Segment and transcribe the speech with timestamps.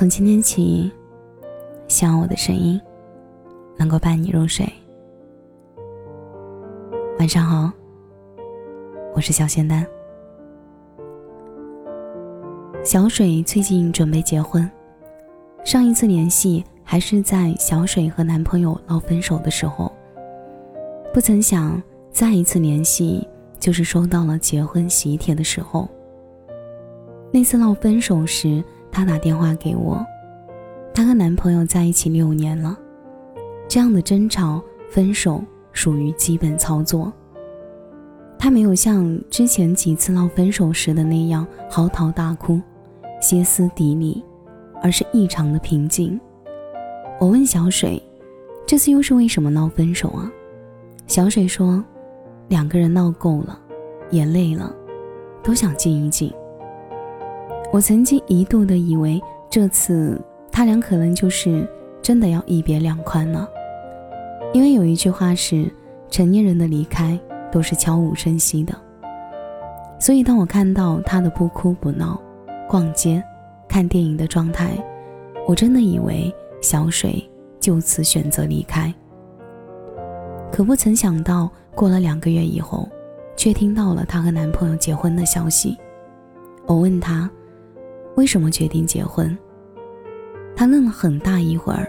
[0.00, 0.90] 从今天起，
[1.86, 2.80] 希望我的声音
[3.76, 4.66] 能够伴你入睡。
[7.18, 7.70] 晚上好，
[9.14, 9.86] 我是小仙丹。
[12.82, 14.66] 小水最近准备结婚，
[15.64, 19.92] 上一次联系还是在小水和男朋友闹分手的时候。
[21.12, 21.78] 不曾想，
[22.10, 25.86] 再一次联系就是收到了结婚喜帖的时候。
[27.30, 30.04] 那次闹分手时，她打电话给我，
[30.92, 32.76] 她和男朋友在一起六年了，
[33.68, 37.12] 这样的争吵、分手属于基本操作。
[38.38, 42.60] 她没有像之前几次闹分手时的那样嚎啕大哭、
[43.20, 44.24] 歇斯底里，
[44.82, 46.18] 而是异常的平静。
[47.20, 48.02] 我问小水
[48.66, 50.32] ：“这次又是为什么闹分手啊？”
[51.06, 51.84] 小水说
[52.48, 53.60] ：“两个人闹够了，
[54.10, 54.74] 也累了，
[55.42, 56.32] 都想静一静。”
[57.72, 61.68] 我曾经一度的以为，这次他俩可能就是
[62.02, 63.48] 真的要一别两宽了，
[64.52, 65.72] 因为有一句话是：
[66.10, 67.18] 成年人的离开
[67.52, 68.74] 都是悄无声息的。
[70.00, 72.20] 所以当我看到他的不哭不闹、
[72.68, 73.22] 逛街、
[73.68, 74.72] 看电影的状态，
[75.46, 77.22] 我真的以为小水
[77.60, 78.92] 就此选择离开。
[80.50, 82.88] 可不曾想到，过了两个月以后，
[83.36, 85.76] 却听到了她和男朋友结婚的消息。
[86.66, 87.30] 我问她，
[88.16, 89.36] 为什么决定结婚？
[90.56, 91.88] 他愣了很大一会儿，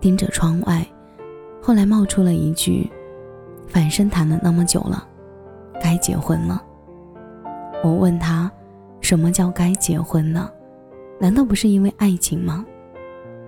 [0.00, 0.86] 盯着窗外，
[1.60, 2.90] 后来冒出了一句
[3.68, 5.06] ：“反正谈了那么久了，
[5.80, 6.62] 该结婚了。”
[7.84, 8.50] 我问他，
[9.00, 10.50] 什么叫该结婚呢？
[11.18, 12.64] 难道不是因为爱情吗？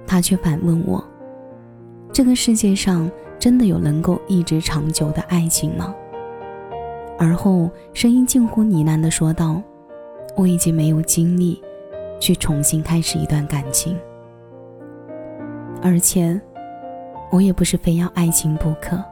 [0.07, 1.03] 他却反问我
[2.13, 5.95] ：“这个世界上……”真的有能够一直长久的爱情吗？
[7.19, 9.61] 而后声音近乎呢喃的说道
[10.35, 11.63] ：“我已经没有精力
[12.21, 13.97] 去重新开始一段感情，
[15.83, 16.41] 而且
[17.31, 19.03] 我也不是非要爱情不可。”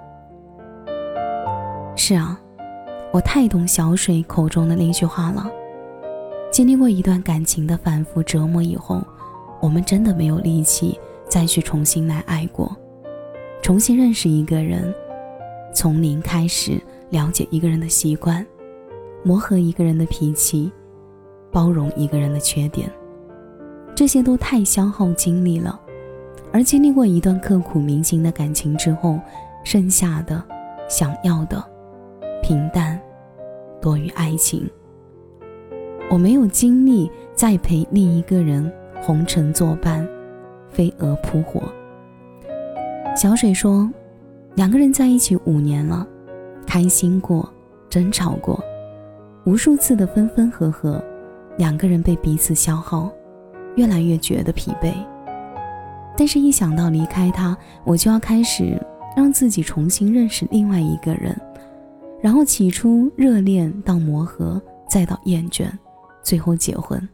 [1.95, 2.41] 是啊，
[3.13, 5.51] 我太懂小水口中的那句话了。
[6.51, 9.01] 经历过一段感情的反复折磨以后，
[9.61, 12.75] 我们真的没有力气再去重新来爱过。
[13.63, 14.93] 重新认识一个人，
[15.73, 18.45] 从零开始了解一个人的习惯，
[19.23, 20.71] 磨合一个人的脾气，
[21.51, 22.91] 包容一个人的缺点，
[23.95, 25.79] 这些都太消耗精力了。
[26.53, 29.19] 而经历过一段刻骨铭心的感情之后，
[29.65, 30.43] 剩下的、
[30.89, 31.65] 想要的，
[32.43, 33.01] 平淡
[33.81, 34.69] 多于爱情。
[36.11, 38.71] 我没有精力再陪另一个人
[39.01, 40.07] 红尘作伴，
[40.69, 41.63] 飞蛾扑火。
[43.17, 43.91] 小水说
[44.55, 46.07] ：“两个人在一起五年了，
[46.67, 47.49] 开心过，
[47.89, 48.63] 争吵过，
[49.45, 51.03] 无数次的分分合合，
[51.57, 53.11] 两个人被彼此消耗，
[53.77, 54.95] 越来越觉得疲惫。
[56.17, 58.81] 但是，一想到离开他，我就要开始
[59.17, 61.35] 让自己重新认识另外一个人，
[62.21, 65.71] 然后起初热恋到磨合，再到厌倦，
[66.23, 67.09] 最后结婚。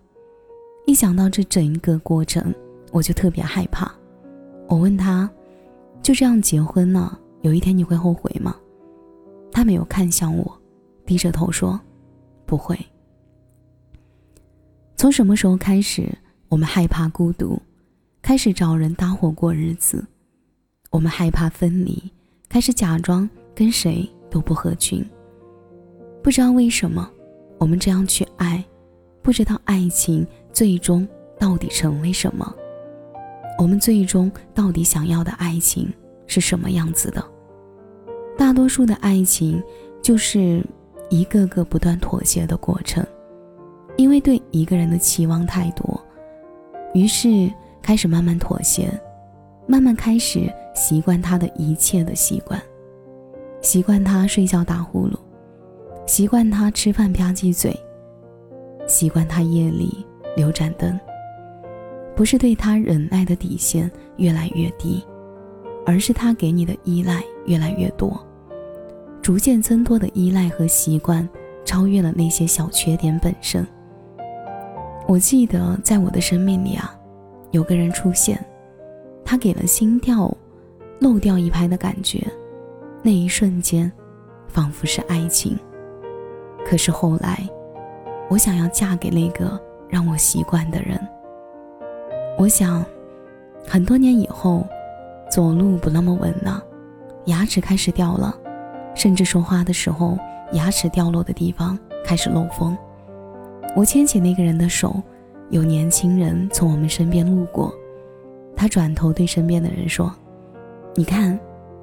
[0.86, 2.54] 一想到这整一个过程，
[2.92, 3.92] 我就特别害怕。
[4.68, 5.30] 我问他。”
[6.00, 8.54] 就这样结婚了，有一天你会后悔吗？
[9.50, 10.58] 他没有看向我，
[11.04, 11.78] 低着头说
[12.46, 12.78] ：“不会。”
[14.96, 16.08] 从什么时候开始，
[16.48, 17.60] 我们害怕孤独，
[18.22, 20.02] 开始找人搭伙过日子？
[20.90, 22.02] 我们害怕分离，
[22.48, 25.04] 开始假装跟谁都不合群。
[26.22, 27.06] 不知道为什么，
[27.58, 28.64] 我们这样去爱，
[29.20, 31.06] 不知道爱情最终
[31.38, 32.50] 到底成为什么。
[33.58, 35.92] 我们最终到底想要的爱情
[36.26, 37.22] 是什么样子的？
[38.38, 39.62] 大多数的爱情
[40.00, 40.64] 就是
[41.10, 43.06] 一个个不断妥协的过程，
[43.98, 45.97] 因为对一个人的期望太多，
[46.94, 47.50] 于是
[47.82, 48.90] 开始慢慢妥协，
[49.66, 52.60] 慢慢开始习惯他的一切的习惯，
[53.60, 55.16] 习惯他睡觉打呼噜，
[56.06, 57.78] 习惯他吃饭吧唧嘴，
[58.86, 60.04] 习惯他夜里
[60.36, 60.98] 留盏灯。
[62.16, 65.04] 不是对他忍耐的底线越来越低，
[65.86, 68.18] 而是他给你的依赖越来越多，
[69.22, 71.28] 逐渐增多的依赖和习惯
[71.64, 73.64] 超越了那些小缺点本身。
[75.08, 76.94] 我记得在我的生命里啊，
[77.50, 78.38] 有个人出现，
[79.24, 80.30] 他给了心跳
[81.00, 82.22] 漏掉一拍的感觉，
[83.02, 83.90] 那一瞬间，
[84.48, 85.58] 仿佛是爱情。
[86.62, 87.48] 可是后来，
[88.28, 89.58] 我想要嫁给那个
[89.88, 91.00] 让我习惯的人。
[92.36, 92.84] 我想，
[93.66, 94.66] 很多年以后，
[95.30, 96.62] 走路不那么稳了，
[97.24, 98.38] 牙齿开始掉了，
[98.94, 100.18] 甚至说话的时候，
[100.52, 102.76] 牙齿掉落的地方开始漏风。
[103.76, 105.00] 我牵起那个人的手，
[105.50, 107.72] 有年轻人从我们身边路过，
[108.56, 110.12] 他转头对身边的人说
[110.96, 111.38] ：“你看，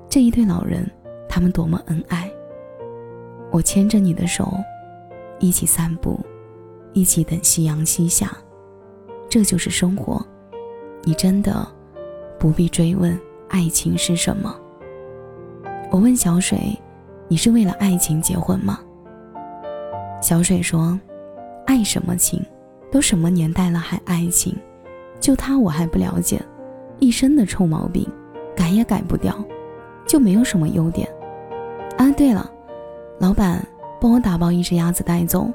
[0.09, 0.89] 这一对老人，
[1.29, 2.29] 他们多么恩爱。
[3.51, 4.51] 我牵着你的手，
[5.39, 6.19] 一起散步，
[6.91, 8.35] 一起等夕阳西下，
[9.29, 10.25] 这就是生活。
[11.03, 11.65] 你真的
[12.37, 13.17] 不必追问
[13.47, 14.53] 爱情是什么。”
[15.91, 16.77] 我问小水
[17.29, 18.79] ：“你是为了爱情结婚吗？”
[20.21, 20.99] 小水说
[21.65, 22.43] ：“爱什么情？
[22.91, 24.55] 都什么年代了还爱情？
[25.19, 26.41] 就他我还不了解，
[26.99, 28.07] 一身的臭毛病，
[28.55, 29.35] 改也改不掉，
[30.07, 31.09] 就没有什么优点。
[31.97, 32.49] 啊，对了，
[33.19, 33.65] 老板，
[33.99, 35.51] 帮我打包一只鸭子带走，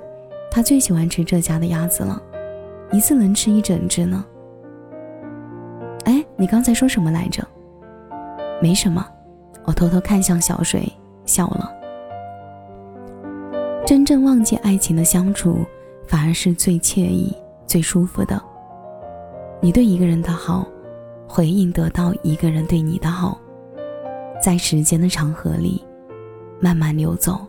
[0.50, 2.20] 他最喜欢吃这家的鸭子了，
[2.90, 4.24] 一次能吃一整只呢。”
[6.04, 7.46] 哎，你刚才说什么来着？
[8.60, 9.06] 没什么，
[9.64, 10.90] 我偷偷看向小水，
[11.24, 11.70] 笑了。
[13.86, 15.64] 真正忘记爱情的相处，
[16.10, 17.32] 反而是最惬意、
[17.68, 18.42] 最舒服的。
[19.60, 20.66] 你对一个人的好，
[21.24, 23.40] 回应得到一个人对你的好，
[24.42, 25.80] 在时间的长河里，
[26.58, 27.46] 慢慢流走，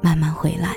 [0.00, 0.74] 慢慢回来。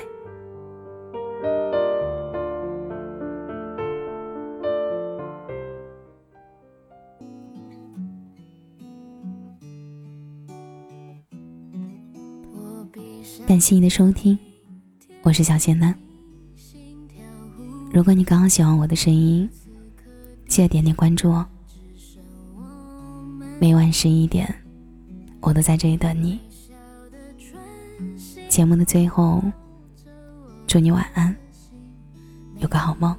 [13.46, 14.38] 感谢你的收听，
[15.22, 16.05] 我是小仙男。
[17.96, 19.48] 如果你刚刚喜欢我的声音，
[20.48, 21.46] 记得点点关注哦。
[23.58, 24.54] 每晚十一点，
[25.40, 26.38] 我都在这里等你。
[28.50, 29.42] 节目的最后，
[30.66, 31.34] 祝你晚安，
[32.58, 33.16] 有个好梦。